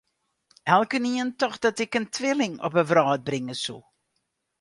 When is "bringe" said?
3.29-3.55